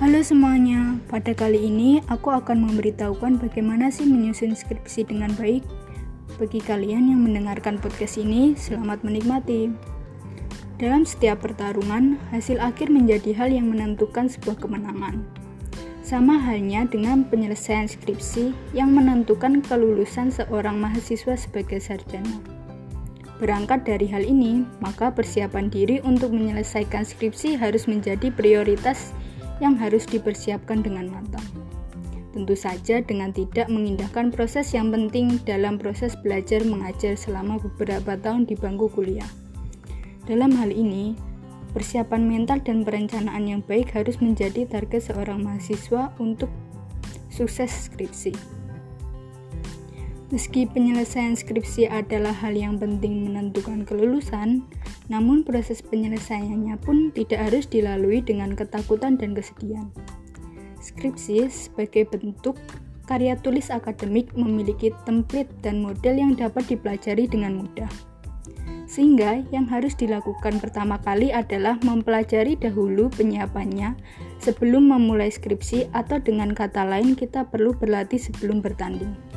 Halo 0.00 0.24
semuanya, 0.24 0.96
pada 1.12 1.36
kali 1.36 1.68
ini 1.68 2.00
aku 2.08 2.32
akan 2.32 2.64
memberitahukan 2.64 3.36
bagaimana 3.36 3.92
sih 3.92 4.08
menyusun 4.08 4.56
skripsi 4.56 5.04
dengan 5.04 5.28
baik. 5.36 5.60
Bagi 6.40 6.56
kalian 6.64 7.12
yang 7.12 7.20
mendengarkan 7.20 7.76
podcast 7.76 8.16
ini, 8.16 8.56
selamat 8.56 9.04
menikmati. 9.04 9.68
Dalam 10.80 11.04
setiap 11.04 11.44
pertarungan, 11.44 12.16
hasil 12.32 12.64
akhir 12.64 12.88
menjadi 12.88 13.36
hal 13.36 13.52
yang 13.52 13.68
menentukan 13.68 14.32
sebuah 14.32 14.56
kemenangan. 14.64 15.20
Sama 16.00 16.40
halnya 16.40 16.88
dengan 16.88 17.28
penyelesaian 17.28 17.84
skripsi 17.84 18.56
yang 18.72 18.96
menentukan 18.96 19.60
kelulusan 19.60 20.32
seorang 20.32 20.80
mahasiswa 20.80 21.36
sebagai 21.36 21.76
sarjana. 21.76 22.40
Berangkat 23.36 23.84
dari 23.84 24.08
hal 24.08 24.24
ini, 24.24 24.64
maka 24.80 25.12
persiapan 25.12 25.68
diri 25.68 26.00
untuk 26.00 26.32
menyelesaikan 26.32 27.04
skripsi 27.04 27.60
harus 27.60 27.84
menjadi 27.84 28.32
prioritas 28.32 29.12
yang 29.60 29.76
harus 29.76 30.08
dipersiapkan 30.08 30.82
dengan 30.82 31.12
matang. 31.12 31.44
Tentu 32.30 32.54
saja 32.54 33.02
dengan 33.02 33.34
tidak 33.34 33.66
mengindahkan 33.66 34.30
proses 34.30 34.70
yang 34.70 34.94
penting 34.94 35.42
dalam 35.42 35.76
proses 35.76 36.14
belajar 36.18 36.62
mengajar 36.62 37.18
selama 37.18 37.58
beberapa 37.58 38.14
tahun 38.16 38.46
di 38.46 38.54
bangku 38.54 38.88
kuliah. 38.90 39.26
Dalam 40.30 40.54
hal 40.54 40.70
ini, 40.70 41.18
persiapan 41.74 42.22
mental 42.26 42.62
dan 42.62 42.86
perencanaan 42.86 43.44
yang 43.50 43.62
baik 43.66 43.90
harus 43.98 44.22
menjadi 44.22 44.62
target 44.66 45.10
seorang 45.10 45.42
mahasiswa 45.42 46.14
untuk 46.22 46.50
sukses 47.34 47.90
skripsi. 47.90 48.60
Meski 50.30 50.62
penyelesaian 50.70 51.34
skripsi 51.34 51.90
adalah 51.90 52.30
hal 52.30 52.54
yang 52.54 52.78
penting 52.78 53.26
menentukan 53.26 53.82
kelulusan, 53.82 54.62
namun 55.10 55.42
proses 55.42 55.82
penyelesaiannya 55.82 56.78
pun 56.78 57.10
tidak 57.10 57.50
harus 57.50 57.66
dilalui 57.66 58.22
dengan 58.22 58.54
ketakutan 58.54 59.18
dan 59.18 59.34
kesedihan. 59.34 59.90
Skripsi 60.78 61.50
sebagai 61.50 62.08
bentuk 62.08 62.56
karya 63.10 63.34
tulis 63.34 63.74
akademik 63.74 64.30
memiliki 64.38 64.94
template 65.02 65.50
dan 65.66 65.82
model 65.82 66.14
yang 66.14 66.32
dapat 66.38 66.62
dipelajari 66.70 67.26
dengan 67.26 67.58
mudah. 67.66 67.90
Sehingga 68.86 69.42
yang 69.54 69.66
harus 69.70 69.98
dilakukan 69.98 70.58
pertama 70.62 70.98
kali 71.02 71.30
adalah 71.30 71.78
mempelajari 71.82 72.58
dahulu 72.58 73.10
penyiapannya 73.10 73.94
sebelum 74.38 74.90
memulai 74.94 75.30
skripsi 75.30 75.90
atau 75.94 76.18
dengan 76.22 76.54
kata 76.54 76.86
lain 76.86 77.14
kita 77.14 77.46
perlu 77.50 77.74
berlatih 77.74 78.18
sebelum 78.18 78.62
bertanding. 78.62 79.29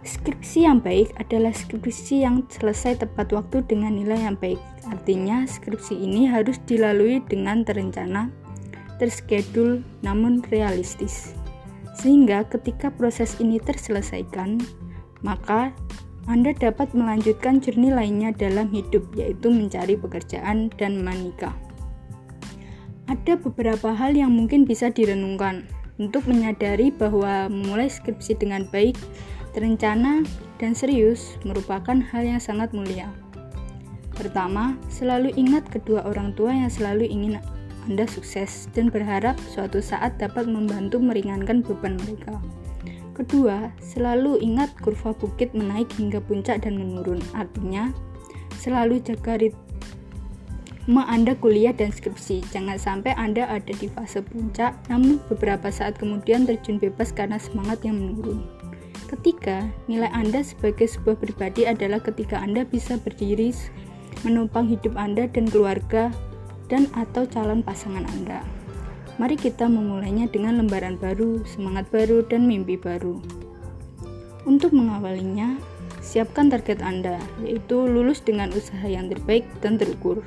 Skripsi 0.00 0.64
yang 0.64 0.80
baik 0.80 1.12
adalah 1.20 1.52
skripsi 1.52 2.24
yang 2.24 2.48
selesai 2.48 3.04
tepat 3.04 3.36
waktu 3.36 3.60
dengan 3.68 4.00
nilai 4.00 4.16
yang 4.16 4.36
baik. 4.40 4.56
Artinya, 4.88 5.44
skripsi 5.44 5.92
ini 5.92 6.24
harus 6.24 6.56
dilalui 6.64 7.20
dengan 7.28 7.60
terencana, 7.68 8.32
terschedule, 8.96 9.84
namun 10.00 10.40
realistis. 10.48 11.36
Sehingga 12.00 12.48
ketika 12.48 12.88
proses 12.88 13.36
ini 13.44 13.60
terselesaikan, 13.60 14.56
maka 15.20 15.76
Anda 16.24 16.56
dapat 16.56 16.96
melanjutkan 16.96 17.60
journey 17.60 17.92
lainnya 17.92 18.32
dalam 18.32 18.72
hidup, 18.72 19.04
yaitu 19.12 19.52
mencari 19.52 20.00
pekerjaan 20.00 20.72
dan 20.80 21.04
menikah. 21.04 21.52
Ada 23.04 23.36
beberapa 23.36 23.92
hal 23.92 24.16
yang 24.16 24.32
mungkin 24.32 24.64
bisa 24.64 24.88
direnungkan 24.88 25.68
untuk 26.00 26.24
menyadari 26.24 26.88
bahwa 26.88 27.52
memulai 27.52 27.92
skripsi 27.92 28.40
dengan 28.40 28.64
baik 28.72 28.96
terencana, 29.52 30.22
dan 30.60 30.76
serius 30.76 31.40
merupakan 31.42 31.96
hal 31.98 32.22
yang 32.22 32.40
sangat 32.42 32.70
mulia. 32.76 33.08
Pertama, 34.14 34.76
selalu 34.92 35.32
ingat 35.40 35.64
kedua 35.72 36.04
orang 36.04 36.36
tua 36.36 36.52
yang 36.52 36.68
selalu 36.68 37.08
ingin 37.08 37.40
Anda 37.88 38.04
sukses 38.04 38.68
dan 38.76 38.92
berharap 38.92 39.40
suatu 39.48 39.80
saat 39.80 40.20
dapat 40.20 40.44
membantu 40.44 41.00
meringankan 41.00 41.64
beban 41.64 41.96
mereka. 41.96 42.36
Kedua, 43.16 43.72
selalu 43.80 44.40
ingat 44.44 44.76
kurva 44.80 45.16
bukit 45.16 45.56
menaik 45.56 45.88
hingga 45.96 46.20
puncak 46.20 46.64
dan 46.64 46.76
menurun. 46.76 47.24
Artinya, 47.32 47.92
selalu 48.60 49.00
jaga 49.00 49.40
ritme 49.40 51.02
Anda 51.08 51.32
kuliah 51.36 51.72
dan 51.72 51.88
skripsi. 51.88 52.44
Jangan 52.52 52.76
sampai 52.76 53.16
Anda 53.16 53.48
ada 53.48 53.72
di 53.72 53.88
fase 53.88 54.20
puncak, 54.20 54.76
namun 54.92 55.16
beberapa 55.32 55.72
saat 55.72 55.96
kemudian 55.96 56.44
terjun 56.44 56.76
bebas 56.76 57.12
karena 57.12 57.40
semangat 57.40 57.80
yang 57.84 57.96
menurun. 57.96 58.44
Ketiga, 59.10 59.66
nilai 59.90 60.06
Anda 60.14 60.38
sebagai 60.46 60.86
sebuah 60.86 61.18
pribadi 61.18 61.66
adalah 61.66 61.98
ketika 61.98 62.38
Anda 62.38 62.62
bisa 62.62 62.94
berdiri 62.94 63.50
menumpang 64.22 64.70
hidup 64.70 64.94
Anda 64.94 65.26
dan 65.26 65.50
keluarga 65.50 66.14
dan 66.70 66.86
atau 66.94 67.26
calon 67.26 67.66
pasangan 67.66 68.06
Anda. 68.06 68.46
Mari 69.18 69.34
kita 69.34 69.66
memulainya 69.66 70.30
dengan 70.30 70.62
lembaran 70.62 70.94
baru, 70.94 71.42
semangat 71.42 71.90
baru, 71.90 72.22
dan 72.22 72.46
mimpi 72.46 72.78
baru. 72.78 73.18
Untuk 74.46 74.70
mengawalinya, 74.70 75.58
siapkan 75.98 76.46
target 76.46 76.78
Anda, 76.78 77.18
yaitu 77.42 77.90
lulus 77.90 78.22
dengan 78.22 78.54
usaha 78.54 78.86
yang 78.86 79.10
terbaik 79.10 79.42
dan 79.58 79.74
terukur. 79.74 80.22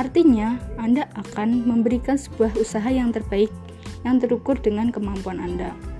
Artinya, 0.00 0.56
Anda 0.80 1.12
akan 1.12 1.68
memberikan 1.68 2.16
sebuah 2.16 2.56
usaha 2.56 2.88
yang 2.88 3.12
terbaik 3.12 3.52
yang 4.00 4.16
terukur 4.16 4.56
dengan 4.56 4.88
kemampuan 4.88 5.36
Anda. 5.36 5.91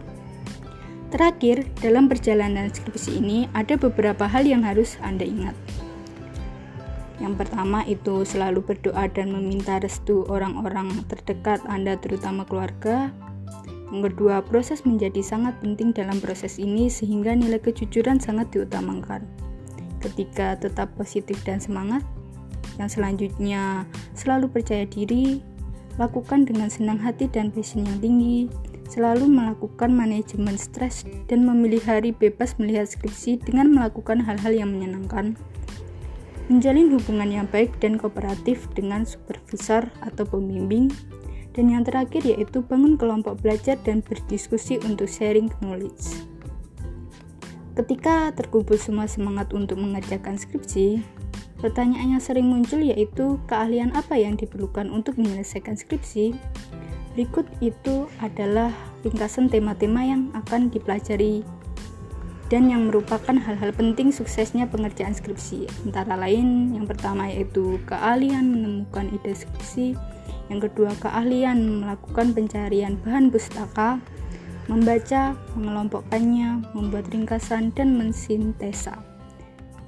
Terakhir, 1.12 1.68
dalam 1.84 2.08
perjalanan 2.08 2.72
skripsi 2.72 3.20
ini 3.20 3.44
ada 3.52 3.76
beberapa 3.76 4.24
hal 4.24 4.48
yang 4.48 4.64
harus 4.64 4.96
Anda 5.04 5.28
ingat. 5.28 5.52
Yang 7.20 7.44
pertama 7.44 7.84
itu 7.84 8.24
selalu 8.24 8.64
berdoa 8.64 9.12
dan 9.12 9.28
meminta 9.28 9.76
restu 9.76 10.24
orang-orang 10.32 10.88
terdekat 11.12 11.60
Anda 11.68 12.00
terutama 12.00 12.48
keluarga. 12.48 13.12
Yang 13.92 14.08
kedua, 14.08 14.40
proses 14.40 14.88
menjadi 14.88 15.20
sangat 15.20 15.60
penting 15.60 15.92
dalam 15.92 16.16
proses 16.16 16.56
ini 16.56 16.88
sehingga 16.88 17.36
nilai 17.36 17.60
kejujuran 17.60 18.16
sangat 18.16 18.48
diutamakan. 18.48 19.28
Ketika 20.00 20.56
tetap 20.56 20.96
positif 20.96 21.36
dan 21.44 21.60
semangat, 21.60 22.00
yang 22.80 22.88
selanjutnya 22.88 23.84
selalu 24.16 24.48
percaya 24.48 24.88
diri, 24.88 25.44
lakukan 26.00 26.48
dengan 26.48 26.72
senang 26.72 26.96
hati 26.96 27.28
dan 27.28 27.52
passion 27.52 27.84
yang 27.84 28.00
tinggi, 28.00 28.48
selalu 28.92 29.24
melakukan 29.24 29.88
manajemen 29.96 30.60
stres 30.60 31.08
dan 31.32 31.48
memilih 31.48 31.80
hari 31.88 32.12
bebas 32.12 32.60
melihat 32.60 32.84
skripsi 32.84 33.40
dengan 33.40 33.72
melakukan 33.72 34.20
hal-hal 34.20 34.52
yang 34.52 34.68
menyenangkan. 34.68 35.32
Menjalin 36.52 36.92
hubungan 36.92 37.32
yang 37.32 37.46
baik 37.48 37.72
dan 37.80 37.96
kooperatif 37.96 38.68
dengan 38.76 39.08
supervisor 39.08 39.88
atau 40.04 40.28
pembimbing. 40.28 40.92
Dan 41.52 41.68
yang 41.68 41.84
terakhir 41.84 42.24
yaitu 42.24 42.64
bangun 42.64 42.96
kelompok 42.96 43.40
belajar 43.40 43.76
dan 43.84 44.00
berdiskusi 44.00 44.80
untuk 44.88 45.04
sharing 45.08 45.52
knowledge. 45.60 46.24
Ketika 47.76 48.32
terkumpul 48.36 48.76
semua 48.80 49.04
semangat 49.08 49.52
untuk 49.52 49.80
mengerjakan 49.80 50.36
skripsi, 50.36 51.00
pertanyaan 51.60 52.18
yang 52.18 52.24
sering 52.24 52.50
muncul 52.50 52.82
yaitu 52.82 53.38
keahlian 53.46 53.94
apa 53.94 54.18
yang 54.18 54.34
diperlukan 54.34 54.90
untuk 54.90 55.16
menyelesaikan 55.16 55.78
skripsi. 55.78 56.36
Berikut 57.12 57.44
itu 57.60 58.08
adalah 58.24 58.72
ringkasan 59.04 59.52
tema-tema 59.52 60.00
yang 60.00 60.32
akan 60.32 60.72
dipelajari 60.72 61.44
dan 62.48 62.68
yang 62.68 62.88
merupakan 62.88 63.32
hal-hal 63.32 63.72
penting 63.72 64.12
suksesnya 64.12 64.68
pengerjaan 64.68 65.16
skripsi. 65.16 65.88
Antara 65.88 66.16
lain, 66.20 66.76
yang 66.76 66.84
pertama 66.84 67.28
yaitu 67.28 67.80
keahlian 67.88 68.44
menemukan 68.48 69.08
ide 69.12 69.32
skripsi, 69.32 69.96
yang 70.52 70.60
kedua 70.60 70.92
keahlian 71.00 71.84
melakukan 71.84 72.36
pencarian 72.36 73.00
bahan 73.00 73.32
pustaka, 73.32 74.00
membaca, 74.68 75.32
mengelompokkannya, 75.56 76.76
membuat 76.76 77.08
ringkasan, 77.08 77.72
dan 77.72 77.96
mensintesa. 77.96 79.00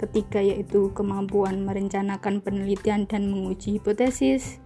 Ketiga 0.01 0.41
yaitu 0.41 0.89
kemampuan 0.93 1.65
merencanakan 1.69 2.41
penelitian 2.41 3.05
dan 3.05 3.29
menguji 3.29 3.77
hipotesis, 3.77 4.61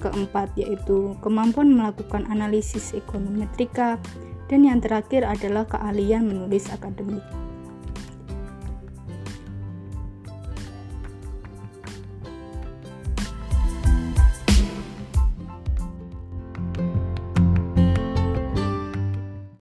keempat 0.00 0.50
yaitu 0.56 1.14
kemampuan 1.20 1.76
melakukan 1.76 2.24
analisis 2.32 2.96
ekonometrika, 2.96 4.00
dan 4.48 4.66
yang 4.66 4.80
terakhir 4.80 5.22
adalah 5.22 5.68
keahlian 5.68 6.26
menulis 6.26 6.66
akademik. 6.72 7.22